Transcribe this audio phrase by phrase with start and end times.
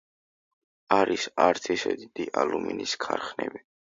[0.95, 3.63] არის არც ისე დიდი ალუმინის ქარხნები.